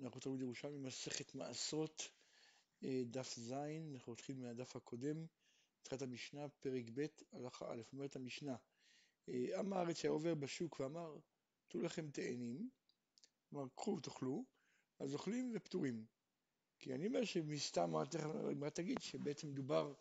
אנחנו 0.00 0.20
תלמוד 0.20 0.40
ירושלמי, 0.40 0.78
מסכת 0.78 1.34
מעשרות, 1.34 2.08
אה, 2.84 3.02
דף 3.06 3.38
ז', 3.38 3.52
אנחנו 3.94 4.12
נתחיל 4.12 4.36
מהדף 4.36 4.76
הקודם, 4.76 5.26
התחילת 5.80 6.02
המשנה, 6.02 6.48
פרק 6.48 6.84
ב', 6.94 7.06
הלכה 7.32 7.72
א', 7.72 7.82
אומרת 7.92 8.16
המשנה, 8.16 8.56
אה, 9.28 9.58
עם 9.58 9.72
הארץ 9.72 10.04
היה 10.04 10.10
עובר 10.10 10.34
בשוק 10.34 10.80
ואמר, 10.80 11.16
תנו 11.68 11.82
לכם 11.82 12.10
תאנים, 12.10 12.70
כלומר, 13.50 13.68
קחו 13.74 13.90
ותאכלו, 13.90 14.44
אז 14.98 15.14
אוכלים 15.14 15.52
ופטורים. 15.54 16.06
כי 16.78 16.94
אני 16.94 17.06
אומר 17.06 17.24
שמסתם, 17.24 17.92
מה 18.56 18.70
תגיד, 18.70 18.98
שבעצם 19.00 19.48
מדובר 19.48 19.94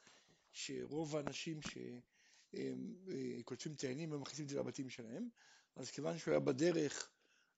שרוב 0.52 1.16
האנשים 1.16 1.59
שקוצבים 1.62 3.73
אה, 3.73 3.77
תאנים 3.77 4.12
ומכניסים 4.12 4.46
את 4.46 4.50
זה 4.50 4.59
לבתים 4.59 4.89
שלהם, 4.89 5.30
אז 5.75 5.91
כיוון 5.91 6.18
שהוא 6.18 6.32
היה 6.32 6.39
בדרך 6.39 7.14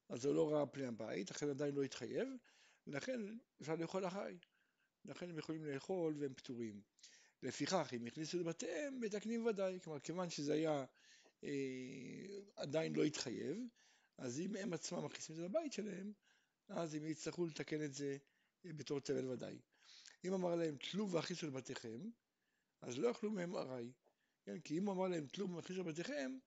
אז 0.09 0.25
הוא 0.25 0.35
לא 0.35 0.53
ראה 0.53 0.65
פני 0.65 0.85
הבית, 0.85 1.31
לכן 1.31 1.49
עדיין 1.49 1.75
לא 1.75 1.83
התחייב, 1.83 2.27
ולכן 2.87 3.21
אפשר 3.61 3.75
לאכול 3.75 4.05
החי. 4.05 4.37
לכן 5.05 5.29
הם 5.29 5.37
יכולים 5.37 5.65
לאכול 5.65 6.15
והם 6.19 6.33
פטורים. 6.33 6.81
לפיכך, 7.43 7.89
אם 7.93 8.07
הכניסו 8.07 8.39
לבתיהם, 8.39 8.99
מתקנים 8.99 9.45
ודאי. 9.45 9.79
כלומר, 9.83 9.99
כיוון 9.99 10.29
שזה 10.29 10.53
היה 10.53 10.85
אה, 11.43 11.49
עדיין 12.55 12.95
לא 12.95 13.03
התחייב, 13.03 13.57
אז 14.17 14.39
אם 14.39 14.55
הם 14.55 14.73
עצמם 14.73 15.05
מכניסים 15.05 15.35
את 15.35 15.39
זה 15.39 15.45
לבית 15.45 15.73
שלהם, 15.73 16.13
אז 16.69 16.93
הם 16.93 17.05
יצטרכו 17.05 17.45
לתקן 17.45 17.83
את 17.83 17.93
זה 17.93 18.17
אה, 18.65 18.73
בתור 18.73 18.99
תבל 18.99 19.25
ודאי. 19.25 19.59
אם 20.25 20.33
אמר 20.33 20.55
להם, 20.55 20.77
תלו 20.77 21.11
והכניסו 21.11 21.47
לבתיכם, 21.47 22.09
אז 22.81 22.97
לא 22.97 23.07
יאכלו 23.07 23.31
מהם 23.31 23.55
ארעי. 23.55 23.91
כן? 24.43 24.59
כי 24.59 24.77
אם 24.77 24.89
אמר 24.89 25.07
להם, 25.07 25.27
תלו 25.27 25.49
והכניסו 25.49 25.81
לבתיכם, 25.81 26.37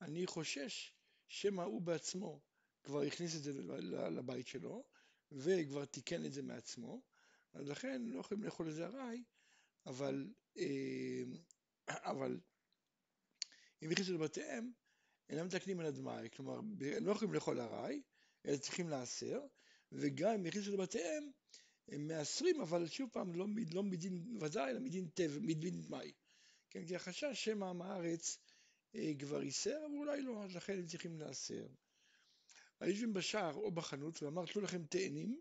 אני 0.00 0.26
חושש 0.26 0.92
שמא 1.28 1.62
הוא 1.62 1.82
בעצמו 1.82 2.40
כבר 2.84 3.02
הכניס 3.02 3.36
את 3.36 3.42
זה 3.42 3.52
לבית 4.10 4.46
שלו, 4.46 4.84
וכבר 5.32 5.84
תיקן 5.84 6.24
את 6.24 6.32
זה 6.32 6.42
מעצמו, 6.42 7.02
אז 7.52 7.68
לכן 7.68 8.02
לא 8.02 8.20
יכולים 8.20 8.44
לאכול 8.44 8.68
את 8.68 8.74
זה 8.74 8.86
ארעי, 8.86 9.24
אבל, 9.86 10.32
אה, 10.58 11.22
אבל 11.88 12.40
אם 13.82 13.90
הכניסו 13.90 14.12
לבתיהם, 14.12 14.72
אינם 15.28 15.46
מתקנים 15.46 15.80
על 15.80 15.86
הדמאי, 15.86 16.28
כלומר, 16.30 16.58
הם 16.96 17.06
לא 17.06 17.12
יכולים 17.12 17.34
לאכול 17.34 17.60
ארעי, 17.60 18.02
אלא 18.46 18.56
צריכים 18.56 18.88
להסר, 18.88 19.40
וגם 19.92 20.34
אם 20.34 20.46
הכניסו 20.46 20.72
לבתיהם, 20.72 21.30
הם 21.88 22.08
מאסרים, 22.08 22.60
אבל 22.60 22.88
שוב 22.88 23.10
פעם, 23.12 23.34
לא, 23.34 23.46
לא 23.72 23.82
מדין 23.82 24.36
ודאי, 24.40 24.70
אלא 24.70 24.80
מדין 24.80 25.08
טבע, 25.08 25.38
מדין 25.40 25.80
דמאי. 25.80 26.12
כן, 26.70 26.86
כי 26.86 26.96
החשש 26.96 27.44
שמא 27.44 27.64
עם 27.64 27.82
הארץ 27.82 28.38
אה, 28.94 29.12
כבר 29.18 29.42
ייסר, 29.42 29.86
אבל 29.86 29.96
אולי 29.96 30.22
לא, 30.22 30.44
אז 30.44 30.56
לכן 30.56 30.78
הם 30.78 30.86
צריכים 30.86 31.20
להסר. 31.20 31.66
היושבים 32.80 33.12
בשער 33.12 33.54
או 33.54 33.70
בחנות 33.70 34.22
ואמר 34.22 34.46
תנו 34.46 34.62
לכם 34.62 34.84
תאנים, 34.84 35.40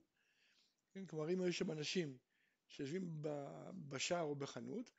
כן, 0.94 1.06
כלומר 1.06 1.30
אם 1.30 1.42
היו 1.42 1.54
שם 1.54 1.72
אנשים 1.72 2.18
שיושבים 2.68 3.22
בשער 3.88 4.22
או 4.22 4.36
בחנות, 4.36 4.92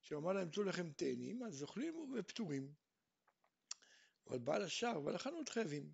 שאמר 0.00 0.32
להם 0.32 0.50
תנו 0.50 0.62
לכם 0.62 0.92
תאנים, 0.92 1.42
אז 1.42 1.62
אוכלים 1.62 2.12
ופטורים. 2.18 2.72
אבל 4.26 4.38
בעל 4.38 4.62
השער 4.62 4.98
ובעל 4.98 5.14
החנות 5.14 5.48
חייבים. 5.48 5.92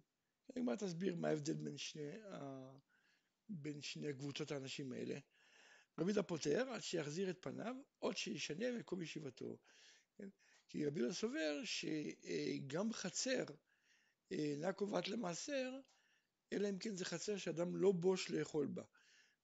הגמרא 0.56 0.77
תסביר 0.77 1.16
מה 1.16 1.28
ההבדל 1.28 1.55
בין 1.55 1.77
שני, 1.77 2.22
ה... 2.22 2.70
בין 3.48 3.83
שני 3.83 4.12
קבוצות 4.12 4.50
האנשים 4.50 4.92
האלה. 4.92 5.19
רבי 5.98 6.10
יהודה 6.10 6.22
פותר 6.22 6.69
עד 6.70 6.81
שיחזיר 6.81 7.31
את 7.31 7.38
פניו, 7.42 7.77
עוד 7.98 8.16
שישנה 8.16 8.72
מקום 8.78 9.03
ישיבתו. 9.03 9.58
כן? 10.16 10.28
כי 10.69 10.86
רבי 10.86 11.00
יהודה 11.00 11.14
סובר 11.14 11.60
שגם 11.64 12.92
חצר 12.92 13.44
אינה 14.30 14.72
קובעת 14.72 15.08
למעשר, 15.08 15.80
אלא 16.52 16.69
אם 16.69 16.78
כן 16.78 16.96
זה 16.96 17.05
חצר 17.05 17.36
שאדם 17.36 17.77
לא 17.77 17.92
בוש 17.92 18.30
לאכול 18.30 18.66
בה. 18.66 18.82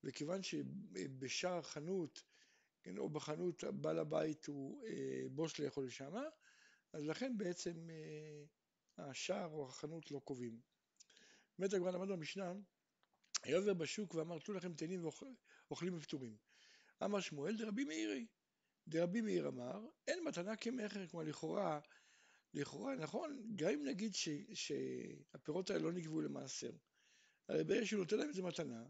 וכיוון 0.05 0.43
שבשער 0.43 1.63
חנות, 1.63 2.23
כן, 2.83 2.99
או 2.99 3.09
בחנות 3.09 3.65
בעל 3.65 3.99
הבית 3.99 4.47
הוא 4.47 4.85
אה, 4.87 5.23
בוש 5.31 5.61
לאכול 5.61 5.91
שמה, 5.91 6.23
אז 6.93 7.05
לכן 7.05 7.39
בעצם 7.39 7.91
אה, 7.91 8.45
השער 8.99 9.51
או 9.51 9.69
החנות 9.69 10.11
לא 10.11 10.21
קובעים. 10.25 10.61
באמת 11.59 11.73
הגמרא 11.73 11.91
למד 11.91 12.09
במשנה, 12.09 12.53
היה 13.43 13.57
עובר 13.57 13.75
בשוק 13.75 14.15
ואמר 14.15 14.39
תנו 14.39 14.55
לכם 14.55 14.75
תאנים 14.75 15.05
ואוכלים 15.69 15.97
ופטורים. 15.97 16.37
אמר 17.05 17.21
שמואל 17.21 17.57
דרבי 17.57 17.85
מאירי. 17.85 18.27
דרבי 18.89 19.21
מאיר 19.21 19.49
אמר 19.49 19.87
אין 20.07 20.25
מתנה 20.25 20.57
כמכר, 20.57 21.07
כלומר 21.07 21.27
לכאורה 21.27 21.81
לכאורה 22.55 22.95
נכון, 22.95 23.53
גם 23.55 23.71
אם 23.71 23.85
נגיד 23.85 24.15
ש, 24.15 24.29
שהפירות 24.55 25.71
האלה 25.71 25.83
לא 25.83 25.93
נגבו 25.93 26.21
למעשר, 26.21 26.71
הרי 27.49 27.65
ברגע 27.65 27.87
שהוא 27.87 27.99
נותן 27.99 28.19
להם 28.19 28.29
את 28.29 28.35
זה 28.35 28.43
מתנה, 28.43 28.85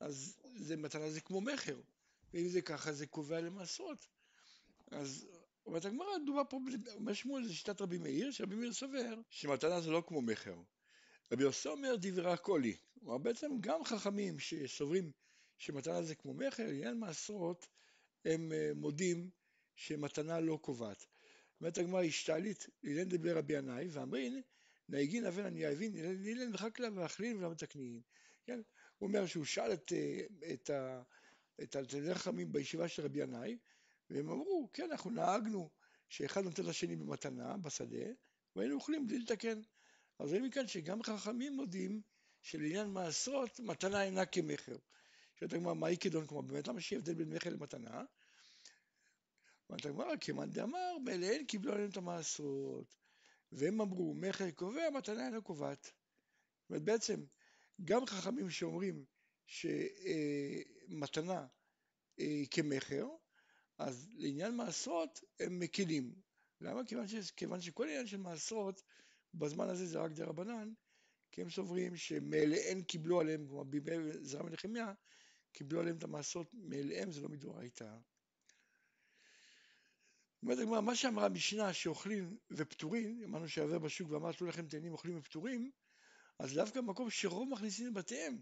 אז 0.00 0.40
זה 0.56 0.76
מתנה 0.76 1.10
זה 1.10 1.20
כמו 1.20 1.40
מכר, 1.40 1.80
ואם 2.34 2.48
זה 2.48 2.62
ככה 2.62 2.92
זה 2.92 3.06
קובע 3.06 3.40
למעשרות. 3.40 4.06
אז 4.90 5.26
אומרת 5.66 5.84
הגמרא, 5.84 6.08
דובר 6.26 6.42
פה, 6.50 6.60
אומר 6.94 7.12
שמואל 7.12 7.44
זה 7.44 7.54
שיטת 7.54 7.80
רבי 7.80 7.98
מאיר, 7.98 8.30
שרבי 8.30 8.56
מאיר 8.56 8.72
סובר 8.72 9.20
שמתנה 9.30 9.80
זה 9.80 9.90
לא 9.90 10.02
כמו 10.06 10.22
מכר. 10.22 10.56
רבי 11.32 11.42
יוסי 11.42 11.68
אומר 11.68 11.94
דברי 12.00 12.32
הקולי, 12.32 12.76
כלומר 13.00 13.18
בעצם 13.18 13.50
גם 13.60 13.84
חכמים 13.84 14.38
שסוברים 14.38 15.12
שמתנה 15.58 16.02
זה 16.02 16.14
כמו 16.14 16.34
מכר, 16.34 16.66
לעניין 16.66 16.98
מעשרות, 16.98 17.66
הם 18.24 18.52
אה, 18.52 18.70
מודים 18.74 19.30
שמתנה 19.74 20.40
לא 20.40 20.58
קובעת. 20.62 21.06
אומרת 21.60 21.78
הגמרא 21.78 22.02
השתעלית, 22.02 22.66
אילן 22.84 23.08
דבר 23.08 23.38
רבי 23.38 23.52
ינאי, 23.52 23.88
ואמרין, 23.90 24.42
נהגין 24.88 25.26
אבן 25.26 25.44
אני 25.44 25.68
אבין, 25.68 25.96
אילן 26.26 26.54
וחקלה 26.54 26.88
ואכלין 26.94 27.36
ולא 27.36 27.50
מתקנין. 27.50 28.00
כן? 28.44 28.60
הוא 28.98 29.08
אומר 29.08 29.26
שהוא 29.26 29.44
שאל 29.44 29.72
את, 29.72 29.92
את, 30.52 30.70
את 31.62 31.76
התלמידי 31.76 32.14
חכמים 32.14 32.52
בישיבה 32.52 32.88
של 32.88 33.02
רבי 33.04 33.22
ינאי, 33.22 33.58
והם 34.10 34.28
אמרו, 34.28 34.70
כן, 34.72 34.90
אנחנו 34.90 35.10
נהגנו 35.10 35.70
שאחד 36.08 36.44
נותן 36.44 36.64
לשני 36.64 36.96
במתנה, 36.96 37.56
בשדה, 37.56 38.06
והיינו 38.56 38.74
אוכלים 38.74 39.06
בלי 39.06 39.18
לתקן. 39.18 39.60
אז 40.18 40.28
רואים 40.28 40.44
מכאן 40.44 40.66
שגם 40.66 41.02
חכמים 41.02 41.52
מודים 41.52 42.02
שלעניין 42.42 42.88
מעשרות, 42.88 43.60
מתנה 43.60 44.04
אינה 44.04 44.26
כמכר. 44.26 44.76
שואלת 45.38 45.52
הגמרא, 45.52 45.74
מה 45.74 45.96
כדון? 46.00 46.26
כלומר, 46.26 46.42
באמת 46.42 46.68
למה 46.68 46.80
שיהיה 46.80 46.98
הבדל 46.98 47.14
בין 47.14 47.30
מכר 47.30 47.50
למתנה? 47.50 48.04
אומרת 49.70 49.86
הגמרא, 49.86 50.16
כמאן 50.20 50.50
דאמר, 50.50 50.98
מאליהן 51.04 51.44
קיבלו 51.44 51.72
עליהם 51.72 51.90
את 51.90 51.96
המעשרות. 51.96 52.96
והם 53.52 53.80
אמרו, 53.80 54.14
מכר 54.14 54.50
קובע, 54.50 54.90
מתנה 54.90 55.26
אינה 55.26 55.40
קובעת. 55.40 55.84
זאת 55.84 56.70
אומרת, 56.70 56.82
בעצם, 56.82 57.24
גם 57.84 58.06
חכמים 58.06 58.50
שאומרים 58.50 59.04
שמתנה 59.46 61.46
אה, 62.20 62.42
כמכר, 62.50 63.06
אז 63.78 64.08
לעניין 64.12 64.56
מעשרות 64.56 65.20
הם 65.40 65.60
מקילים. 65.60 66.14
למה? 66.60 66.84
כיוון, 66.84 67.08
ש... 67.08 67.30
כיוון 67.30 67.60
שכל 67.60 67.84
עניין 67.84 68.06
של 68.06 68.16
מעשרות, 68.16 68.82
בזמן 69.34 69.68
הזה 69.68 69.86
זה 69.86 69.98
רק 69.98 70.12
דרבנן, 70.12 70.72
כי 71.32 71.42
הם 71.42 71.50
סוברים 71.50 71.96
שמאליהן 71.96 72.82
קיבלו 72.82 73.20
עליהם, 73.20 73.46
כלומר 73.46 73.64
בימי 73.64 74.12
זרע 74.22 74.44
ונחמיה, 74.44 74.92
קיבלו 75.52 75.80
עליהם 75.80 75.96
את 75.96 76.04
המעשרות 76.04 76.54
מאליהם, 76.54 77.10
זה 77.10 77.20
לא 77.20 77.28
מדאורייתא. 77.28 77.96
אומרת 80.42 80.58
הגמרא, 80.58 80.80
מה 80.80 80.96
שאמרה 80.96 81.26
המשנה 81.26 81.72
שאוכלים 81.72 82.38
ופטורים, 82.50 83.22
אמרנו 83.24 83.48
שעבר 83.48 83.78
בשוק 83.78 84.10
ואמר 84.10 84.32
תנו 84.32 84.46
לכם 84.46 84.66
תאנים 84.66 84.92
אוכלים 84.92 85.18
ופטורים, 85.18 85.70
אז 86.38 86.54
דווקא 86.54 86.80
במקום 86.80 87.10
שרוב 87.10 87.48
מכניסים 87.48 87.86
לבתיהם, 87.86 88.38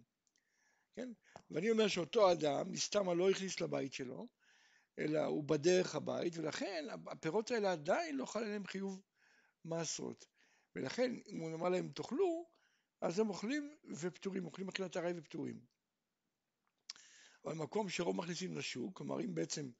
כן? 0.97 1.13
ואני 1.51 1.71
אומר 1.71 1.89
שאותו 1.89 2.33
אדם, 2.33 2.73
מסתמה 2.73 3.15
לא 3.15 3.31
הכניס 3.31 3.61
לבית 3.61 3.93
שלו, 3.93 4.29
אלא 4.99 5.25
הוא 5.25 5.45
בדרך 5.45 5.95
הבית, 5.95 6.37
ולכן 6.37 6.87
הפירות 7.07 7.51
האלה 7.51 7.73
עדיין 7.73 8.17
לא 8.17 8.27
חל 8.27 8.45
עליהם 8.45 8.67
חיוב 8.67 9.01
מעשרות. 9.65 10.27
ולכן, 10.77 11.13
אם 11.27 11.41
הוא 11.41 11.55
אמר 11.55 11.69
להם 11.69 11.89
תאכלו, 11.89 12.47
אז 13.01 13.19
הם 13.19 13.29
אוכלים 13.29 13.77
ופטורים, 13.91 14.45
אוכלים 14.45 14.69
אכילת 14.69 14.97
ארעי 14.97 15.13
ופטורים. 15.17 15.61
אבל 17.45 17.55
מקום 17.55 17.89
שרוב 17.89 18.17
מכניסים 18.17 18.57
לשוק, 18.57 18.97
כלומר 18.97 19.21
אם 19.21 19.35
בעצם 19.35 19.71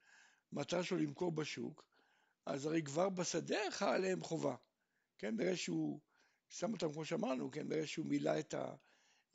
מטרה 0.51 0.83
שלו 0.83 0.97
למכור 0.97 1.31
בשוק, 1.31 1.85
אז 2.49 2.65
הרי 2.65 2.83
כבר 2.83 3.09
בשדה 3.09 3.59
חלה 3.71 3.95
עליהם 3.95 4.23
חובה, 4.23 4.55
כן, 5.17 5.37
ברגע 5.37 5.57
שהוא 5.57 5.99
שם 6.49 6.73
אותם 6.73 6.93
כמו 6.93 7.05
שאמרנו, 7.05 7.51
כן, 7.51 7.69
ברגע 7.69 7.87
שהוא 7.87 8.05
מילא 8.05 8.39
את, 8.39 8.53
ה, 8.53 8.75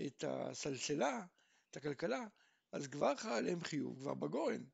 את 0.07 0.25
הסלסלה, 0.29 1.27
את 1.71 1.77
הכלכלה, 1.77 2.27
אז 2.73 2.87
כבר 2.87 3.17
חלה 3.17 3.37
עליהם 3.37 3.61
חיוב, 3.61 3.99
כבר 3.99 4.15
בגורן, 4.15 4.65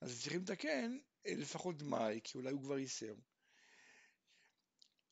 אז 0.00 0.22
צריכים 0.22 0.42
לתקן 0.42 0.98
אה, 1.26 1.34
לפחות 1.34 1.82
מאי, 1.82 2.20
כי 2.24 2.38
אולי 2.38 2.50
הוא 2.50 2.62
כבר 2.62 2.78
ייסר. 2.78 3.14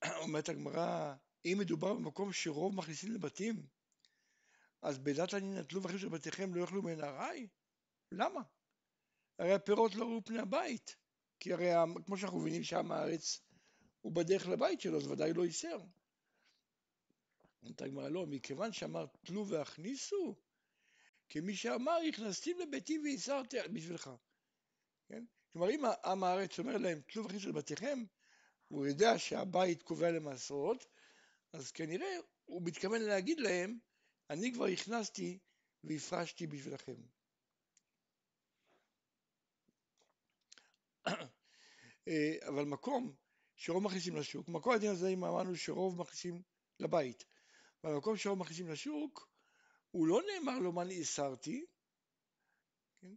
אומרת 0.25 0.49
הגמרא, 0.49 1.15
אם 1.45 1.57
מדובר 1.61 1.95
במקום 1.95 2.33
שרוב 2.33 2.75
מכניסים 2.75 3.13
לבתים, 3.13 3.67
אז 4.83 4.99
בדת 4.99 5.35
אני 5.35 5.61
נטלו 5.61 5.83
ואחים 5.83 5.99
של 5.99 6.09
בתיכם 6.09 6.55
לא 6.55 6.61
יאכלו 6.61 6.83
מן 6.83 7.05
ארעי? 7.05 7.49
למה? 8.13 8.41
הרי 9.39 9.53
הפירות 9.55 9.95
לא 9.95 10.05
ראו 10.05 10.25
פני 10.25 10.39
הבית. 10.39 11.00
כי 11.41 11.53
הרי 11.53 11.71
כמו 12.07 12.17
שאנחנו 12.17 12.39
מבינים 12.39 12.65
שעם 12.65 12.93
הארץ 12.93 13.41
הוא 14.01 14.13
בדרך 14.13 14.49
לבית 14.49 14.81
שלו, 14.81 14.97
אז 14.97 15.07
ודאי 15.07 15.33
לא 15.33 15.45
ייסר. 15.45 15.79
אומרת 17.63 17.83
הגמרא 17.83 18.09
לא, 18.09 18.27
מכיוון 18.27 18.73
שאמר 18.73 19.07
תלו 19.27 19.49
והכניסו, 19.49 20.37
כמי 21.29 21.57
שאמר, 21.57 21.99
הכנסתי 22.09 22.55
לביתי 22.55 22.99
והסרתי 22.99 23.57
בשבילך. 23.73 24.11
כן? 25.09 25.25
כלומר, 25.53 25.71
אם 25.71 25.85
עם 26.05 26.25
הארץ 26.25 26.59
אומר 26.59 26.77
להם, 26.77 27.01
תלו 27.01 27.25
וחצי 27.25 27.41
של 27.41 27.53
בתיכם, 27.53 28.05
הוא 28.69 28.87
יודע 28.87 29.19
שהבית 29.19 29.83
קובע 29.83 30.11
למעשרות, 30.11 30.87
אז 31.53 31.71
כנראה 31.71 32.17
הוא 32.45 32.63
מתכוון 32.65 33.01
להגיד 33.03 33.41
להם, 33.41 33.79
אני 34.31 34.53
כבר 34.53 34.67
הכנסתי 34.67 35.39
והפרשתי 35.85 36.47
בשבילכם. 36.47 36.97
אבל 42.49 42.65
מקום 42.65 43.15
שרוב 43.57 43.83
מכניסים 43.83 44.17
לשוק, 44.17 44.49
מקום 44.49 44.73
הדין 44.73 44.91
הזה 44.91 45.09
אם 45.09 45.25
אמרנו 45.25 45.57
שרוב 45.57 46.01
מכניסים 46.01 46.43
לבית, 46.81 47.25
אבל 47.85 47.95
מקום 47.95 48.17
שרוב 48.17 48.39
מכניסים 48.39 48.69
לשוק, 48.69 49.31
הוא 49.91 50.07
לא 50.07 50.21
נאמר 50.33 50.59
לו 50.59 50.73
מה 50.73 50.85
נאסרתי, 50.85 51.67
כן? 53.01 53.15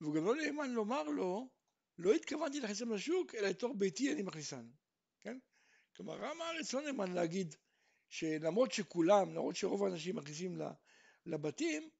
והוא 0.00 0.14
גם 0.14 0.24
לא 0.24 0.36
נאמן 0.36 0.70
לומר 0.70 1.02
לו, 1.02 1.50
לא 1.98 2.12
התכוונתי 2.12 2.60
להכניסם 2.60 2.92
לשוק, 2.92 3.34
אלא 3.34 3.48
לתוך 3.48 3.72
ביתי 3.78 4.12
אני 4.12 4.22
מכניסן, 4.22 4.70
כן? 5.20 5.38
כלומר, 5.96 6.24
עם 6.24 6.40
הארץ 6.40 6.72
לא 6.72 6.82
נאמן 6.82 7.12
להגיד 7.12 7.54
שלמרות 8.08 8.72
שכולם, 8.72 9.34
למרות 9.34 9.56
שרוב 9.56 9.84
האנשים 9.84 10.16
מכניסים 10.16 10.58
לבתים, 11.26 11.90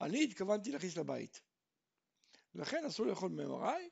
אני 0.00 0.24
התכוונתי 0.24 0.72
להכניס 0.72 0.96
לבית. 0.96 1.40
לכן 2.54 2.84
אסור 2.84 3.06
לאכול 3.06 3.30
מאמרי, 3.30 3.90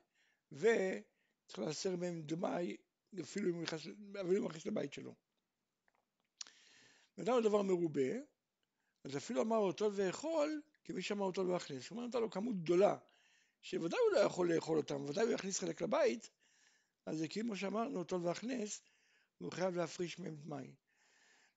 וצריך 0.52 1.58
להסר 1.58 1.96
מהם 1.96 2.22
דמאי, 2.22 2.76
אפילו 3.20 3.50
אם 3.50 3.54
הוא 4.14 4.44
מכניס 4.44 4.66
לבית 4.66 4.92
שלו. 4.92 5.14
נתן 7.18 7.32
דבר 7.42 7.62
מרובה, 7.62 8.10
אז 9.04 9.16
אפילו 9.16 9.42
אמר 9.42 9.56
אותו 9.56 9.90
ואכול, 9.94 10.62
כמי 10.84 11.02
שאמר 11.02 11.24
אותו 11.24 11.44
לא 11.44 11.56
יכניס. 11.56 11.88
כלומר 11.88 12.06
נתן 12.06 12.20
לו 12.20 12.30
כמות 12.30 12.62
גדולה, 12.62 12.96
שוודאי 13.62 13.98
הוא 14.00 14.12
לא 14.12 14.18
יכול 14.18 14.54
לאכול 14.54 14.76
אותם, 14.76 15.04
ודאי 15.04 15.24
הוא 15.24 15.32
יכניס 15.32 15.58
חלק 15.58 15.82
לבית, 15.82 16.30
אז 17.06 17.18
זה 17.18 17.28
כמו 17.28 17.56
שאמרנו, 17.56 17.98
אותו 17.98 18.22
והכנס, 18.22 18.80
והוא 19.40 19.52
חייב 19.52 19.76
להפריש 19.76 20.18
מהם 20.18 20.36
דמאי. 20.36 20.74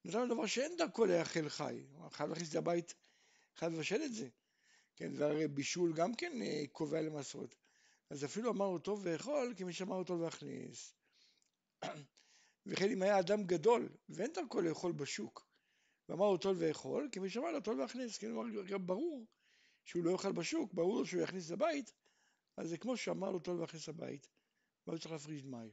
נתן 0.05 0.19
לו 0.19 0.35
דבר 0.35 0.45
שאין 0.45 0.77
דרכו 0.77 1.05
לאכל 1.05 1.49
חי, 1.49 1.85
הוא 1.91 2.09
חייב 2.09 2.29
להכניס 2.29 2.49
את 2.49 2.55
הבית, 2.55 2.93
חייב 3.55 3.73
לבשל 3.73 4.01
את 4.05 4.13
זה. 4.13 4.27
כן, 4.95 5.11
והרי 5.15 5.47
בישול 5.47 5.93
גם 5.93 6.15
כן 6.15 6.41
אה, 6.41 6.63
קובע 6.71 7.01
למסורת. 7.01 7.55
אז 8.13 8.25
אפילו 8.25 8.51
אמר 8.51 8.65
אותו 8.65 8.97
ואכול, 9.03 9.53
כמי 9.57 9.73
שאמר 9.73 9.95
אותו 9.95 10.17
להכניס. 10.17 10.95
וכן 12.65 12.89
אם 12.91 13.01
היה 13.01 13.19
אדם 13.19 13.43
גדול, 13.43 13.89
ואין 14.09 14.33
דרכו 14.33 14.61
לאכול 14.61 14.91
בשוק, 14.91 15.47
ואמר 16.09 16.25
לו 16.25 16.37
טול 16.37 16.55
ואכול, 16.59 17.09
כמי 17.11 17.29
שאמר 17.29 17.51
לו 17.51 17.61
טול 17.61 17.81
ואכניס, 17.81 18.17
כן, 18.17 18.27
גם 18.69 18.87
ברור 18.87 19.25
שהוא 19.85 20.03
לא 20.03 20.11
יאכל 20.11 20.31
בשוק, 20.31 20.73
ברור 20.73 20.99
לו 20.99 21.05
שהוא 21.05 21.21
יכניס 21.21 21.51
לבית, 21.51 21.93
אז 22.57 22.69
זה 22.69 22.77
כמו 22.77 22.97
שאמר 22.97 23.31
לו 23.31 23.39
טול 23.39 23.61
ואכניס 23.61 23.87
לבית, 23.87 24.27
והוא 24.87 24.97
צריך 24.97 25.11
להפריש 25.11 25.41
דמאי. 25.41 25.69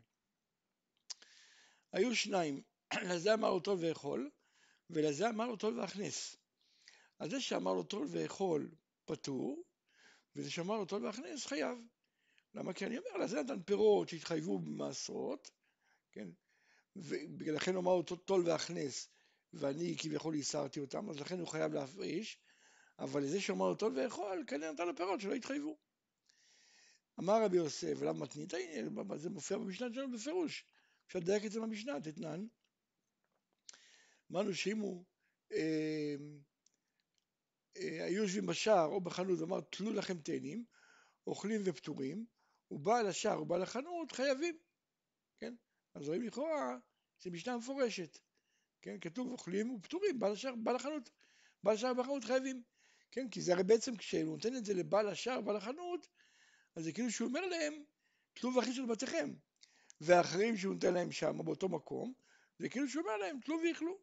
היו 1.92 2.14
שניים, 2.14 2.62
לזה 3.10 3.34
אמר 3.34 3.50
לו 3.50 3.60
טול 3.60 3.78
ואכול, 3.80 4.30
ולזה 4.90 5.28
אמר 5.28 5.46
לו 5.46 5.56
טול 5.56 5.80
ואכניס. 5.80 6.36
אז 7.18 7.30
זה 7.30 7.40
שאמר 7.40 7.72
לו 7.72 7.82
טול 7.82 8.06
ואכול 8.10 8.70
פטור, 9.04 9.64
וזה 10.36 10.50
שאמר 10.50 10.76
לו 10.76 10.84
טול 10.84 11.06
ואכניס 11.06 11.46
חייב. 11.46 11.78
למה? 12.54 12.72
כי 12.72 12.86
אני 12.86 12.98
אומר, 12.98 13.24
לזה 13.24 13.42
נתן 13.42 13.62
פירות 13.62 14.08
שהתחייבו 14.08 14.58
במעשרות, 14.58 15.50
כן? 16.12 16.28
ולכן 17.38 17.74
הוא 17.74 17.82
אמר 17.82 17.94
לו 17.94 18.02
טול 18.02 18.48
ואכנס, 18.48 19.08
ואני 19.52 19.96
כביכול 19.98 20.34
איסרתי 20.34 20.80
אותם, 20.80 21.10
אז 21.10 21.20
לכן 21.20 21.38
הוא 21.38 21.48
חייב 21.48 21.72
להפריש, 21.72 22.38
אבל 22.98 23.22
לזה 23.22 23.40
שאומר 23.40 23.68
לו 23.68 23.74
טול 23.74 23.98
ואכול, 23.98 24.44
כנראה 24.46 24.72
נתן 24.72 24.86
לו 24.86 24.96
פירות 24.96 25.20
שלא 25.20 25.34
התחייבו. 25.34 25.78
אמר 27.20 27.44
רבי 27.44 27.56
יוסף, 27.56 27.94
ולמה 27.98 28.24
מתנית? 28.24 28.54
זה 29.16 29.30
מופיע 29.30 29.58
במשנה 29.58 29.88
שלנו 29.94 30.12
בפירוש. 30.12 30.64
אפשר 31.06 31.18
לדייק 31.18 31.44
את 31.44 31.52
זה 31.52 31.60
במשנה, 31.60 32.00
תתנן. 32.00 32.46
אמרנו 34.32 34.54
שאם 34.54 34.78
הוא 34.78 35.04
אה, 35.52 36.14
אה, 37.76 38.04
היו 38.04 38.22
יושבים 38.22 38.46
בשער 38.46 38.86
או 38.86 39.00
בחנות 39.00 39.38
ואמר 39.38 39.60
תלו 39.60 39.92
לכם 39.92 40.18
תאנים, 40.18 40.64
אוכלים 41.26 41.60
ופטורים, 41.64 42.26
הוא 42.70 42.80
בא 42.80 43.02
לשער, 43.02 43.36
הוא 43.36 43.46
בא 43.46 43.56
לחנות, 43.56 44.12
חייבים, 44.12 44.58
כן? 45.40 45.54
אז 45.94 46.08
רואים 46.08 46.22
לכאורה, 46.22 46.78
זה 47.20 47.30
משנה 47.30 47.56
מפורשת. 47.56 48.18
כן, 48.82 49.00
כתוב 49.00 49.32
אוכלים 49.32 49.70
ופטורים, 49.70 50.18
בעל 50.18 50.32
השער, 50.32 50.54
בעל 50.56 50.76
החנות, 50.76 51.10
בעל 51.62 51.74
השער 51.74 51.94
בחנות 51.94 52.24
חייבים, 52.24 52.62
כן, 53.10 53.28
כי 53.30 53.40
זה 53.40 53.52
הרי 53.52 53.62
בעצם 53.62 53.96
כשהוא 53.96 54.36
נותן 54.36 54.56
את 54.56 54.64
זה 54.64 54.74
לבעל 54.74 55.08
השער, 55.08 55.40
בעל 55.40 55.56
החנות, 55.56 56.06
אז 56.76 56.84
זה 56.84 56.92
כאילו 56.92 57.10
שהוא 57.10 57.28
אומר 57.28 57.46
להם, 57.46 57.84
תלו 58.34 58.54
ואכיסו 58.54 58.82
לבתיכם, 58.82 59.34
והאחרים 60.00 60.56
שהוא 60.56 60.74
נותן 60.74 60.94
להם 60.94 61.12
שם, 61.12 61.36
באותו 61.44 61.68
מקום, 61.68 62.12
זה 62.58 62.68
כאילו 62.68 62.88
שהוא 62.88 63.02
אומר 63.02 63.16
להם, 63.16 63.40
תלו 63.40 63.56
ואכלו. 63.68 63.98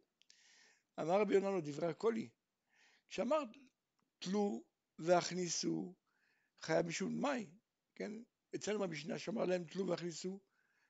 אמר 1.00 1.22
רבי 1.22 1.34
יונה 1.34 1.50
לו 1.50 1.62
דברי 1.62 1.88
הקולי, 1.88 2.30
כשאמר 3.10 3.44
תלו 4.20 4.64
והכניסו, 5.00 5.94
חייב 6.62 6.86
משום 6.86 7.22
מאי, 7.22 7.48
כן, 7.96 8.12
אצלנו 8.56 8.80
במשנה 8.80 9.20
שאמר 9.20 9.46
להם 9.46 9.64
תלו 9.64 9.88
והכניסו, 9.88 10.40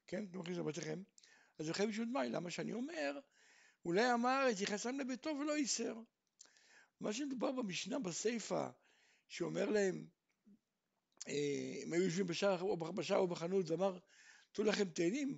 כן, 0.07 0.25
תלו 0.25 0.39
והכניסו 0.39 0.61
לבתיכם, 0.61 1.03
אז 1.59 1.65
זה 1.65 1.73
חייב 1.73 1.89
משום 1.89 2.13
מאי, 2.13 2.29
למה 2.29 2.51
שאני 2.51 2.73
אומר, 2.73 3.19
אולי 3.85 4.03
עם 4.03 4.25
הארץ 4.25 4.61
יכנסם 4.61 4.99
לביתו 4.99 5.29
ולא 5.29 5.57
ייסר. 5.57 5.95
מה 6.99 7.13
שמדובר 7.13 7.51
במשנה 7.51 7.99
בסיפא, 7.99 8.69
שאומר 9.27 9.69
להם, 9.69 10.07
אה, 11.27 11.81
הם 11.83 11.93
היו 11.93 12.03
יושבים 12.03 12.27
בשער 12.27 12.61
או, 12.61 12.77
בשער 12.77 13.17
או 13.17 13.27
בחנות 13.27 13.69
ואמר, 13.69 13.99
תנו 14.51 14.65
לכם 14.65 14.89
תאנים, 14.89 15.37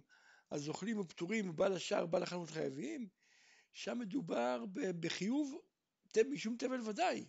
אז 0.49 0.67
אוכלים 0.67 0.99
ופטורים, 0.99 1.55
בעל 1.55 1.73
השער, 1.73 2.05
בעל 2.05 2.23
החנות 2.23 2.49
חייבים, 2.49 3.07
שם 3.71 3.99
מדובר 3.99 4.65
בחיוב 4.99 5.61
משום 6.31 6.55
תבל 6.57 6.81
ודאי. 6.81 7.25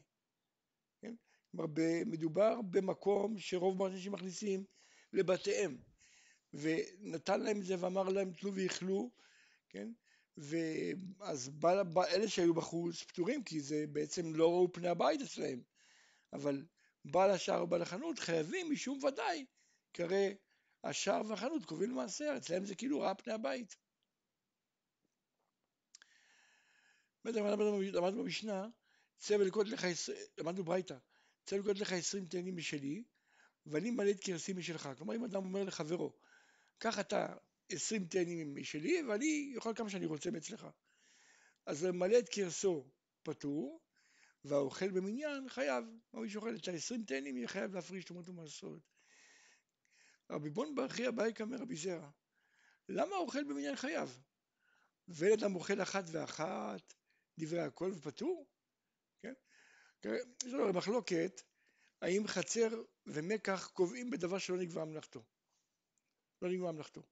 מדובר 2.06 2.62
במקום 2.62 3.38
שרוב 3.38 3.82
האנשים 3.82 4.12
מכניסים 4.12 4.64
לבתיהם, 5.12 5.78
ונתן 6.52 7.40
להם 7.40 7.60
את 7.60 7.64
זה 7.64 7.74
ואמר 7.78 8.02
להם 8.02 8.32
תלו 8.32 8.54
ואכלו, 8.54 9.10
כן? 9.68 9.92
ואז 10.36 11.50
אלה 11.96 12.28
שהיו 12.28 12.54
בחוץ 12.54 13.02
פטורים, 13.02 13.44
כי 13.44 13.60
זה 13.60 13.84
בעצם 13.92 14.34
לא 14.34 14.50
ראו 14.50 14.72
פני 14.72 14.88
הבית 14.88 15.20
אצלהם, 15.20 15.62
אבל 16.32 16.64
בעל 17.04 17.30
השער 17.30 17.64
ובעל 17.64 17.82
החנות 17.82 18.18
חייבים 18.18 18.72
משום 18.72 19.04
ודאי, 19.04 19.46
כי 19.92 20.02
הרי 20.02 20.36
השער 20.84 21.22
והחנות 21.28 21.64
קובעים 21.64 21.90
למעשר, 21.90 22.34
אצלהם 22.36 22.64
זה 22.64 22.74
כאילו 22.74 23.00
ראה 23.00 23.14
פני 23.14 23.32
הבית. 23.32 23.76
למדנו 27.24 28.22
במשנה, 28.22 28.68
צא 29.18 29.34
ולקוד 29.34 29.68
לך, 29.68 29.86
למדנו 30.38 30.64
ברייתא, 30.64 30.96
צא 31.44 31.54
ולקוד 31.54 31.78
לך 31.78 31.92
עשרים 31.92 32.26
תאנים 32.26 32.56
משלי, 32.56 33.04
ואני 33.66 33.90
מלא 33.90 34.10
את 34.10 34.20
כרסים 34.24 34.56
משלך. 34.58 34.88
כלומר, 34.98 35.14
אם 35.14 35.24
אדם 35.24 35.44
אומר 35.44 35.64
לחברו, 35.64 36.12
קח 36.78 37.00
אתה 37.00 37.34
עשרים 37.68 38.04
תאנים 38.04 38.54
משלי, 38.54 39.02
ואני 39.02 39.52
אוכל 39.56 39.74
כמה 39.74 39.90
שאני 39.90 40.06
רוצה 40.06 40.30
מאצלך. 40.30 40.66
אז 41.66 41.84
למלא 41.84 42.18
את 42.18 42.28
כרסו 42.28 42.90
פטור, 43.22 43.80
והאוכל 44.44 44.90
במניין 44.90 45.48
חייב. 45.48 45.84
מי 46.14 46.30
שאוכל 46.30 46.56
את 46.56 46.68
העשרים 46.68 47.04
תאנים 47.04 47.36
יהיה 47.36 47.48
חייב 47.48 47.74
להפריש 47.74 48.04
תרומות 48.04 48.28
ומסורת. 48.28 48.82
רבי 50.30 50.50
בון 50.50 50.74
ברכי 50.74 51.08
אביי 51.08 51.32
אומר 51.40 51.56
רבי 51.58 51.76
זרע, 51.76 52.10
למה 52.88 53.16
האוכל 53.16 53.44
במניין 53.44 53.76
חייב? 53.76 54.20
ואין 55.08 55.32
אדם 55.32 55.54
אוכל 55.54 55.82
אחת 55.82 56.04
ואחת, 56.12 56.94
דברי 57.38 57.60
הכל 57.60 57.92
ופטור? 57.94 58.46
יש 60.04 60.52
לנו 60.52 60.72
מחלוקת 60.72 61.42
האם 62.02 62.26
חצר 62.26 62.68
ומקח 63.06 63.70
קובעים 63.74 64.10
בדבר 64.10 64.38
שלא 64.38 64.56
נגבה 64.56 64.84
מלאכתו. 64.84 65.22
לא 66.42 66.48
נגבה 66.48 66.72
מלאכתו. 66.72 67.02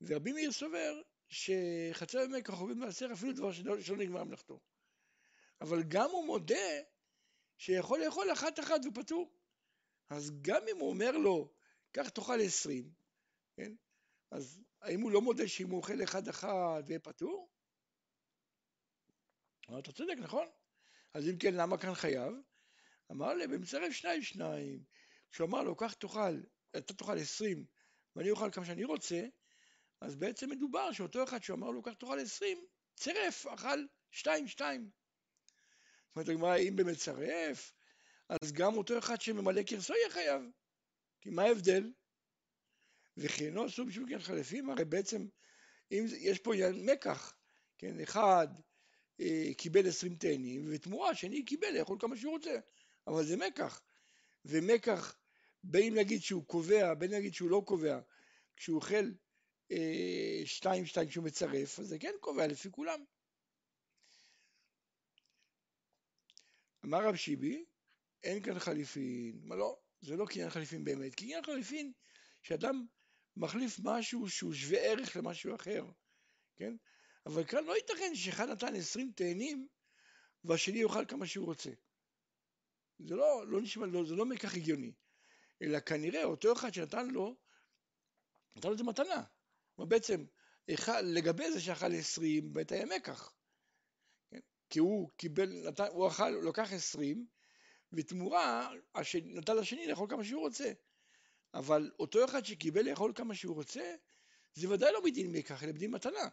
ורבי 0.00 0.32
מאיר 0.32 0.52
סובר 0.52 1.02
שחצר 1.28 2.18
ומקח 2.18 2.58
קובעים 2.58 2.78
מעשר 2.78 3.08
אפילו 3.12 3.32
דבר 3.32 3.52
שלא, 3.52 3.80
שלא 3.80 3.96
נגמר 3.96 4.24
מלאכתו. 4.24 4.60
אבל 5.60 5.82
גם 5.88 6.10
הוא 6.10 6.26
מודה 6.26 6.80
שיכול 7.58 8.00
לאכול 8.04 8.32
אחת 8.32 8.60
אחת 8.60 8.80
ופטור. 8.88 9.38
אז 10.08 10.32
גם 10.40 10.62
אם 10.70 10.80
הוא 10.80 10.90
אומר 10.90 11.10
לו, 11.10 11.54
קח 11.92 12.08
תאכל 12.08 12.40
עשרים, 12.44 12.92
כן? 13.56 13.72
אז 14.30 14.60
האם 14.82 15.00
הוא 15.00 15.10
לא 15.10 15.20
מודה 15.20 15.48
שאם 15.48 15.70
הוא 15.70 15.76
אוכל 15.76 16.02
אחד 16.04 16.28
אחד 16.28 16.82
ויהיה 16.86 17.00
פטור? 17.00 17.50
אתה 19.78 19.92
צודק, 19.92 20.14
נכון? 20.18 20.46
אז 21.14 21.28
אם 21.28 21.38
כן, 21.38 21.54
למה 21.54 21.78
כאן 21.78 21.94
חייב? 21.94 22.34
אמר 23.10 23.34
לי, 23.34 23.46
במצרף 23.46 23.92
שניים 23.92 24.22
שניים. 24.22 24.84
כשהוא 25.32 25.48
אמר 25.48 25.62
לו, 25.62 25.76
קח 25.76 25.92
תאכל, 25.92 26.40
אתה 26.76 26.94
תאכל 26.94 27.18
עשרים 27.18 27.64
ואני 28.16 28.30
אוכל 28.30 28.50
כמה 28.50 28.64
שאני 28.64 28.84
רוצה, 28.84 29.26
אז 30.00 30.16
בעצם 30.16 30.50
מדובר 30.50 30.92
שאותו 30.92 31.24
אחד 31.24 31.42
שאמר 31.42 31.70
לו, 31.70 31.82
קח 31.82 31.92
תאכל 31.92 32.18
עשרים, 32.18 32.66
צירף, 32.96 33.46
אכל 33.46 33.86
שתיים 34.10 34.48
שתיים. 34.48 34.90
זאת 36.08 36.16
אומרת, 36.16 36.28
הגמרא, 36.28 36.56
אם 36.56 36.76
במצרף, 36.76 37.72
אז 38.28 38.52
גם 38.52 38.74
אותו 38.74 38.98
אחד 38.98 39.20
שממלא 39.20 39.62
כרסו 39.66 39.94
יהיה 39.94 40.10
חייב. 40.10 40.42
כי 41.20 41.30
מה 41.30 41.42
ההבדל? 41.42 41.92
וכי 43.16 43.46
אינו 43.46 43.66
אסור 43.66 43.86
בשביל 43.86 44.06
כן 44.08 44.18
חלפים, 44.18 44.70
הרי 44.70 44.84
בעצם 44.84 45.26
אם 45.92 46.04
יש 46.18 46.38
פה 46.38 46.54
עניין 46.54 46.90
מקח, 46.90 47.36
כן, 47.78 48.00
אחד 48.00 48.48
קיבל 49.56 49.88
עשרים 49.88 50.14
תאנים, 50.14 50.68
ותמורה 50.70 51.14
שני 51.14 51.44
קיבל 51.44 51.78
לאכול 51.78 51.98
כמה 52.00 52.16
שהוא 52.16 52.32
רוצה, 52.32 52.58
אבל 53.06 53.24
זה 53.24 53.36
מקח, 53.36 53.82
ומקח 54.44 55.16
בין 55.62 55.94
להגיד 55.94 56.22
שהוא 56.22 56.44
קובע, 56.44 56.94
בין 56.94 57.10
להגיד 57.10 57.34
שהוא 57.34 57.50
לא 57.50 57.62
קובע, 57.66 58.00
כשהוא 58.56 58.76
אוכל 58.76 59.04
אה, 59.70 60.42
שתיים 60.44 60.86
שתיים 60.86 61.08
כשהוא 61.08 61.24
מצרף, 61.24 61.78
אז 61.78 61.86
זה 61.86 61.98
כן 61.98 62.12
קובע 62.20 62.46
לפי 62.46 62.70
כולם. 62.70 63.04
אמר 66.84 67.08
רב 67.08 67.16
שיבי, 67.16 67.64
אין 68.22 68.42
כאן 68.42 68.58
חליפין. 68.58 69.40
מה 69.42 69.56
לא, 69.56 69.78
זה 70.00 70.16
לא 70.16 70.26
קניין 70.26 70.50
חליפין 70.50 70.84
באמת. 70.84 71.14
קניין 71.14 71.44
חליפין, 71.44 71.92
שאדם 72.42 72.86
מחליף 73.36 73.80
משהו 73.84 74.28
שהוא 74.28 74.54
שווה 74.54 74.78
ערך 74.78 75.16
למשהו 75.16 75.54
אחר, 75.54 75.86
כן? 76.56 76.76
אבל 77.26 77.44
כאן 77.44 77.64
לא 77.64 77.76
ייתכן 77.76 78.14
שאחד 78.14 78.48
נתן 78.48 78.74
עשרים 78.74 79.12
תאנים 79.16 79.68
והשני 80.44 80.78
יאכל 80.78 81.04
כמה 81.06 81.26
שהוא 81.26 81.46
רוצה. 81.46 81.70
זה 82.98 83.14
לא, 83.14 83.46
לא 83.46 83.60
נשמע, 83.60 83.86
לא, 83.86 84.04
זה 84.04 84.14
לא 84.14 84.26
מכך 84.26 84.54
הגיוני. 84.54 84.92
אלא 85.62 85.80
כנראה 85.80 86.24
אותו 86.24 86.52
אחד 86.52 86.74
שנתן 86.74 87.06
לו, 87.06 87.36
נתן 88.56 88.68
לו 88.68 88.74
את 88.74 88.78
זה 88.78 88.84
מתנה. 88.84 89.24
כלומר 89.74 89.88
בעצם, 89.88 90.24
לגבי 91.02 91.52
זה 91.52 91.60
שאכל 91.60 91.94
עשרים, 91.94 92.52
בית 92.52 92.72
היה 92.72 92.86
מקח. 92.86 93.32
כן? 94.30 94.40
כי 94.70 94.78
הוא 94.78 95.10
קיבל, 95.16 95.68
נתן, 95.68 95.86
הוא 95.86 96.08
אכל, 96.08 96.32
הוא 96.34 96.44
לקח 96.44 96.72
עשרים, 96.72 97.26
ותמורה, 97.92 98.70
נתן 99.24 99.56
לשני 99.56 99.86
לאכול 99.86 100.10
כמה 100.10 100.24
שהוא 100.24 100.40
רוצה. 100.40 100.72
אבל 101.54 101.90
אותו 101.98 102.24
אחד 102.24 102.44
שקיבל 102.44 102.90
לאכול 102.90 103.12
כמה 103.14 103.34
שהוא 103.34 103.54
רוצה, 103.54 103.94
זה 104.54 104.70
ודאי 104.70 104.92
לא 104.92 105.00
בדין 105.04 105.32
מקח, 105.32 105.62
אלא 105.62 105.72
בדין 105.72 105.90
מתנה. 105.90 106.28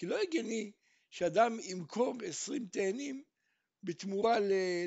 כי 0.00 0.06
לא 0.06 0.20
הגיוני 0.22 0.72
שאדם 1.10 1.56
ימכור 1.62 2.14
עשרים 2.24 2.66
תאנים 2.66 3.22
בתמורה 3.82 4.36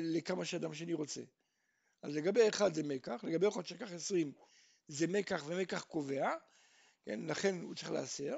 לכמה 0.02 0.44
שאדם 0.44 0.74
שני 0.74 0.94
רוצה. 0.94 1.20
אז 2.02 2.16
לגבי 2.16 2.48
אחד 2.48 2.74
זה 2.74 2.82
מקח, 2.82 3.24
לגבי 3.24 3.48
אחד 3.48 3.66
שלקח 3.66 3.92
עשרים 3.92 4.32
זה 4.88 5.06
מקח 5.06 5.44
ומקח 5.46 5.82
קובע, 5.82 6.30
כן, 7.04 7.20
לכן 7.26 7.60
הוא 7.60 7.74
צריך 7.74 7.90
להסר. 7.90 8.36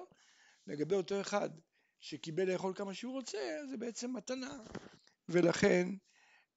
לגבי 0.67 0.95
אותו 0.95 1.21
אחד 1.21 1.51
שקיבל 2.01 2.53
לאכול 2.53 2.75
כמה 2.75 2.95
שהוא 2.95 3.13
רוצה, 3.13 3.39
זה 3.71 3.77
בעצם 3.77 4.17
מתנה, 4.17 4.59
ולכן 5.29 5.89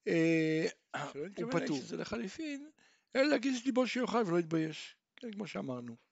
אה, 0.08 0.66
הוא 1.36 1.52
פטור. 1.52 1.76
שזה 1.76 1.96
לחליפין, 1.96 2.70
אלא 3.16 3.24
להגיש 3.24 3.66
ליבו 3.66 3.86
שיאכל 3.86 4.22
ולא 4.26 4.38
יתבייש, 4.38 4.96
כן, 5.16 5.32
כמו 5.32 5.46
שאמרנו. 5.46 6.09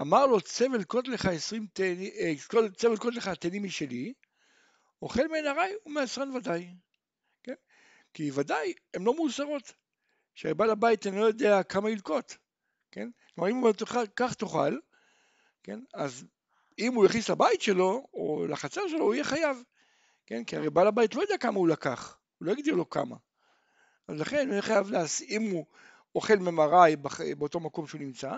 אמר 0.00 0.26
לו 0.26 0.40
צבל 0.40 0.84
קוד 0.84 1.06
לך 1.08 1.26
עשרים 1.26 1.66
תאנים, 1.72 2.10
אה, 2.18 2.32
צבל 2.76 2.96
קוד 2.96 3.14
לך 3.14 3.28
תאנים 3.28 3.62
משלי, 3.62 4.12
אוכל 5.02 5.28
מעין 5.28 5.46
ארעי 5.46 5.72
ומעשרן 5.86 6.36
ודאי. 6.36 6.74
כן? 7.42 7.54
כי 8.14 8.30
ודאי 8.34 8.72
הן 8.94 9.02
לא 9.02 9.14
מאוסרות. 9.14 9.72
שהבעל 10.36 10.70
הבית 10.70 11.06
אינו 11.06 11.26
יודע 11.26 11.62
כמה 11.62 11.90
ילקוט. 11.90 12.34
כן? 12.92 13.08
כלומר 13.34 13.50
אם 13.50 13.56
הוא 13.56 13.62
אומר 13.62 14.06
כך 14.16 14.34
תאכל, 14.34 14.78
כן? 15.62 15.80
אז 15.94 16.24
אם 16.78 16.94
הוא 16.94 17.06
יכניס 17.06 17.28
לבית 17.28 17.62
שלו 17.62 18.06
או 18.14 18.46
לחצר 18.48 18.88
שלו 18.88 19.04
הוא 19.04 19.14
יהיה 19.14 19.24
חייב. 19.24 19.62
כן? 20.26 20.44
כי 20.44 20.56
הרי 20.56 20.70
בעל 20.70 20.86
הבית 20.86 21.14
לא 21.14 21.22
יודע 21.22 21.38
כמה 21.38 21.58
הוא 21.58 21.68
לקח, 21.68 22.18
הוא 22.38 22.46
לא 22.46 22.52
יגדיר 22.52 22.74
לו 22.74 22.90
כמה. 22.90 23.16
אז 24.08 24.20
לכן 24.20 24.46
הוא 24.46 24.52
יהיה 24.52 24.62
חייב, 24.62 24.90
להס... 24.90 25.22
אם 25.22 25.42
הוא 25.42 25.66
אוכל 26.14 26.36
ממראי 26.36 26.96
באותו 27.38 27.60
מקום 27.60 27.86
שהוא 27.86 28.00
נמצא, 28.00 28.32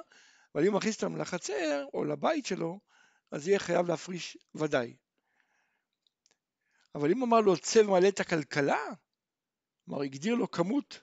אבל 0.54 0.64
אם 0.64 0.72
הוא 0.72 0.78
מכניס 0.78 1.02
אותם 1.02 1.16
לחצר 1.16 1.86
או 1.94 2.04
לבית 2.04 2.46
שלו, 2.46 2.80
אז 3.30 3.48
יהיה 3.48 3.58
חייב 3.58 3.88
להפריש 3.88 4.38
ודאי. 4.54 4.96
אבל 6.94 7.10
אם 7.10 7.22
אמר 7.22 7.40
לו 7.40 7.56
צא 7.56 7.78
ומלא 7.78 8.08
את 8.08 8.20
הכלכלה, 8.20 8.84
כלומר 9.84 10.02
הגדיר 10.02 10.34
לו 10.34 10.50
כמות, 10.50 11.00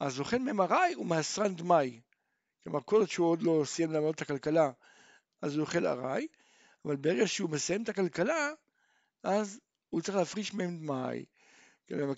אז 0.00 0.20
אוכל 0.20 0.38
ממראי 0.38 0.92
הוא 0.92 1.06
מעשרן 1.06 1.54
דמאי. 1.54 2.00
כלומר 2.62 2.80
כל 2.84 2.96
עוד 2.96 3.08
שהוא 3.08 3.26
עוד 3.26 3.42
לא 3.42 3.62
סיים 3.64 3.92
למלא 3.92 4.10
את 4.10 4.22
הכלכלה, 4.22 4.70
אז 5.42 5.54
הוא 5.56 5.60
אוכל 5.60 5.86
ארעי, 5.86 6.26
אבל 6.84 6.96
ברגע 6.96 7.26
שהוא 7.26 7.50
מסיים 7.50 7.82
את 7.82 7.88
הכלכלה, 7.88 8.50
אז 9.22 9.60
הוא 9.90 10.00
צריך 10.00 10.16
להפריש 10.16 10.54
מהם 10.54 10.76
דמאי. 10.78 11.24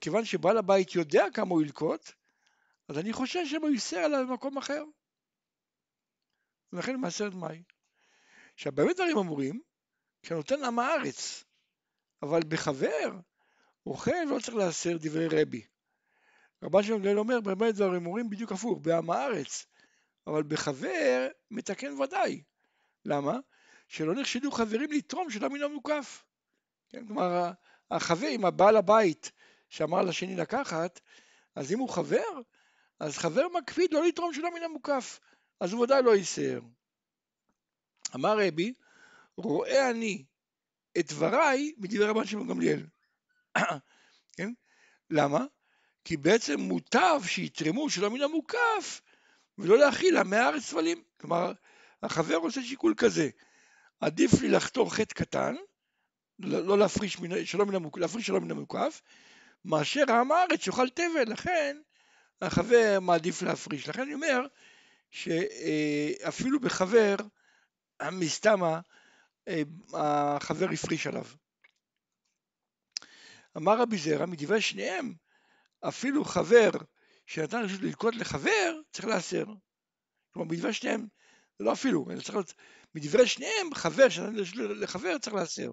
כיוון 0.00 0.24
שבעל 0.24 0.58
הבית 0.58 0.94
יודע 0.94 1.24
כמה 1.34 1.50
הוא 1.50 1.62
ילקוט, 1.62 2.12
אז 2.88 2.98
אני 2.98 3.12
חושש 3.12 3.50
שהוא 3.50 3.70
ייסר 3.70 3.98
עליו 3.98 4.26
במקום 4.28 4.58
אחר. 4.58 4.84
ולכן 6.72 6.96
מעשר 6.96 7.28
דמאי. 7.28 7.62
עכשיו 8.54 8.72
באמת 8.72 8.96
דברים 8.96 9.18
אמורים, 9.18 9.60
כשנותן 10.22 10.64
עם 10.64 10.78
הארץ, 10.78 11.44
אבל 12.22 12.40
בחבר, 12.48 13.18
אוכל 13.86 14.24
לא 14.30 14.40
צריך 14.40 14.56
להסר 14.56 14.96
דברי 15.00 15.28
רבי. 15.42 15.66
רבן 16.62 16.82
שמעון 16.82 17.02
גליל 17.02 17.18
אומר, 17.18 17.40
באמת 17.40 17.74
דברים 17.74 17.94
אמורים 17.94 18.30
בדיוק 18.30 18.52
הפוך, 18.52 18.78
בעם 18.82 19.10
הארץ, 19.10 19.66
אבל 20.26 20.42
בחבר 20.42 21.28
מתקן 21.50 21.92
ודאי. 21.92 22.42
למה? 23.04 23.38
שלא 23.88 24.14
נחשדו 24.14 24.50
חברים 24.50 24.92
לתרום 24.92 25.30
שלא 25.30 25.50
מן 25.50 25.62
המוקף. 25.62 26.24
כן, 26.88 27.06
כלומר, 27.06 27.50
החבר, 27.90 28.28
אם 28.28 28.44
הבעל 28.44 28.76
הבית 28.76 29.32
שאמר 29.68 30.02
לשני 30.02 30.36
לקחת, 30.36 31.00
אז 31.54 31.72
אם 31.72 31.78
הוא 31.78 31.88
חבר, 31.88 32.40
אז 33.00 33.18
חבר 33.18 33.46
מקפיד 33.58 33.92
לא 33.92 34.06
לתרום 34.06 34.34
שלא 34.34 34.54
מן 34.54 34.62
המוקף, 34.62 35.20
אז 35.62 35.72
הוא 35.72 35.82
ודאי 35.82 36.02
לא 36.02 36.16
ייסר. 36.16 36.60
אמר 38.14 38.38
רבי, 38.38 38.72
רואה 39.36 39.90
אני 39.90 40.24
את 40.98 41.12
דבריי 41.12 41.72
מדברי 41.78 42.06
רבן 42.06 42.26
שמעון 42.26 42.48
גמליאל. 42.48 42.86
כן? 44.36 44.52
למה? 45.10 45.44
כי 46.04 46.16
בעצם 46.16 46.60
מוטב 46.60 47.20
שיתרמו 47.26 47.90
שלא 47.90 48.10
מן 48.10 48.22
המוקף 48.22 49.00
ולא 49.58 49.78
להכיל 49.78 50.16
עמי 50.16 50.36
הארץ 50.36 50.62
סבלים. 50.62 51.02
כלומר, 51.20 51.52
החבר 52.02 52.36
עושה 52.36 52.62
שיקול 52.62 52.94
כזה, 52.96 53.28
עדיף 54.00 54.40
לי 54.40 54.48
לחתור 54.48 54.94
חטא 54.94 55.14
קטן, 55.14 55.54
לא, 56.38 56.66
לא 56.66 56.78
להפריש 56.78 57.16
שלא 57.44 57.66
מן 57.66 57.74
המוקף, 57.74 57.98
להפריש 57.98 58.26
שלא 58.26 58.40
מן 58.40 58.50
המוקף, 58.50 59.02
מאשר 59.64 60.12
עם 60.12 60.32
הארץ 60.32 60.60
שיאכל 60.60 60.88
תבל, 60.88 61.32
לכן 61.32 61.76
החבר 62.40 62.98
מעדיף 63.00 63.42
להפריש. 63.42 63.88
לכן 63.88 64.02
אני 64.02 64.14
אומר 64.14 64.46
שאפילו 65.12 66.60
בחבר, 66.60 67.16
מסתמה, 68.12 68.80
החבר 69.94 70.66
הפריש 70.72 71.06
עליו. 71.06 71.24
אמר 73.56 73.78
רבי 73.80 73.98
זרע, 73.98 74.26
מדברי 74.26 74.60
שניהם, 74.60 75.14
אפילו 75.80 76.24
חבר 76.24 76.70
שנתן 77.26 77.62
רשות 77.64 77.80
ללקוט 77.80 78.14
לחבר, 78.14 78.80
צריך 78.92 79.08
להסר. 79.08 79.44
כלומר, 80.30 80.52
מדברי 80.52 80.72
שניהם, 80.72 81.06
לא 81.60 81.72
אפילו, 81.72 82.06
זה 82.16 82.22
צריך 82.22 82.34
להיות, 82.34 82.54
מדברי 82.94 83.26
שניהם, 83.26 83.74
חבר 83.74 84.08
שנתן 84.08 84.38
רשות 84.38 84.56
לחבר 84.56 85.18
צריך 85.18 85.36
להסר. 85.36 85.72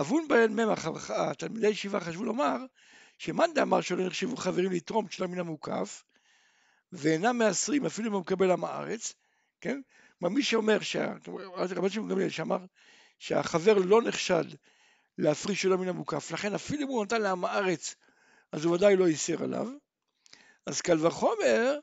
אבון 0.00 0.28
בהן 0.28 0.60
ממח, 0.60 1.10
תלמידי 1.38 1.68
ישיבה 1.68 2.00
חשבו 2.00 2.24
לומר, 2.24 2.56
שמאן 3.18 3.54
דאמר 3.54 3.80
שלא 3.80 4.06
נחשבו 4.06 4.36
חברים 4.36 4.72
לתרום 4.72 5.06
כשלה 5.06 5.26
מן 5.26 5.38
המוקף, 5.38 6.04
ואינם 6.92 7.38
מעשרים 7.38 7.86
אפילו 7.86 8.08
אם 8.08 8.12
הוא 8.12 8.20
מקבל 8.20 8.50
עם 8.50 8.64
הארץ, 8.64 9.14
כן? 9.60 9.80
כלומר 10.18 10.34
מי 10.34 10.42
שאומר, 10.42 10.78
רבי 11.76 11.90
שמעון 11.90 12.10
גמליאל 12.10 12.28
שאמר 12.28 12.58
שהחבר 13.18 13.74
לא 13.74 14.02
נחשד 14.02 14.44
להפריש 15.18 15.62
שלא 15.62 15.78
מן 15.78 15.88
המוקף, 15.88 16.30
לכן 16.30 16.54
אפילו 16.54 16.82
אם 16.82 16.88
הוא 16.88 17.04
נתן 17.04 17.22
לעם 17.22 17.44
הארץ 17.44 17.94
אז 18.52 18.64
הוא 18.64 18.74
ודאי 18.74 18.96
לא 18.96 19.08
ייסר 19.08 19.44
עליו. 19.44 19.68
אז 20.66 20.80
קל 20.80 21.06
וחומר 21.06 21.78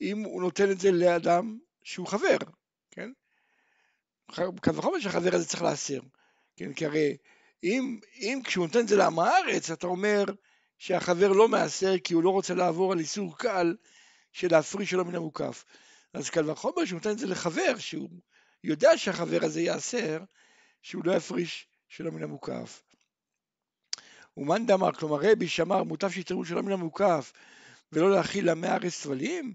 אם 0.00 0.22
הוא 0.24 0.42
נותן 0.42 0.70
את 0.70 0.80
זה 0.80 0.90
לאדם 0.90 1.58
שהוא 1.82 2.06
חבר, 2.06 2.36
כן? 2.90 3.10
קל 4.60 4.70
וחומר 4.74 5.00
שהחבר 5.00 5.34
הזה 5.34 5.46
צריך 5.46 5.62
להסר, 5.62 6.00
כן? 6.56 6.72
כי 6.72 6.86
הרי 6.86 7.16
אם, 7.64 7.98
אם 8.14 8.40
כשהוא 8.44 8.66
נותן 8.66 8.80
את 8.80 8.88
זה 8.88 8.96
לעם 8.96 9.18
הארץ, 9.18 9.70
אתה 9.70 9.86
אומר 9.86 10.24
שהחבר 10.78 11.28
לא 11.28 11.48
מעשר 11.48 11.98
כי 11.98 12.14
הוא 12.14 12.22
לא 12.22 12.30
רוצה 12.30 12.54
לעבור 12.54 12.92
על 12.92 12.98
איסור 12.98 13.38
קל 13.38 13.74
של 14.32 14.48
להפריש 14.50 14.90
שלו 14.90 15.04
מן 15.04 15.14
המוקף. 15.14 15.64
אז 16.14 16.30
קל 16.30 16.50
וחומר 16.50 16.84
שהוא 16.84 16.96
נותן 16.96 17.10
את 17.10 17.18
זה 17.18 17.26
לחבר, 17.26 17.78
שהוא 17.78 18.08
יודע 18.64 18.98
שהחבר 18.98 19.38
הזה 19.42 19.60
יאסר, 19.60 20.18
שהוא 20.82 21.04
לא 21.04 21.12
יפריש 21.12 21.66
שלו 21.88 22.12
מן 22.12 22.22
המוקף. 22.22 22.82
ומאן 24.36 24.66
דאמר, 24.66 24.92
כלומר 24.92 25.18
רבי 25.22 25.48
שאמר 25.48 25.82
מוטב 25.82 26.10
שיתראו 26.10 26.44
שלא 26.44 26.62
מן 26.62 26.72
המוקף 26.72 27.32
ולא 27.92 28.10
להכיל 28.10 28.48
עמי 28.48 28.66
הארץ 28.66 28.92
סבלים, 28.92 29.54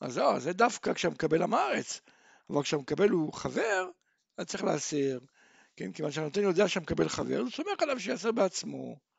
אז 0.00 0.18
לא, 0.18 0.38
זה 0.38 0.52
דווקא 0.52 0.92
כשהמקבל 0.92 1.42
עם 1.42 1.54
הארץ, 1.54 2.00
אבל 2.50 2.62
כשהמקבל 2.62 3.08
הוא 3.08 3.32
חבר, 3.32 3.90
אז 4.38 4.46
צריך 4.46 4.64
להסר, 4.64 5.18
כן, 5.76 5.92
כיוון 5.92 6.12
שהנותן 6.12 6.42
יודע 6.42 6.68
שהמקבל 6.68 7.08
חבר, 7.08 7.38
הוא 7.38 7.50
סומך 7.50 7.82
עליו 7.82 8.00
שיעשר 8.00 8.32
בעצמו. 8.32 9.09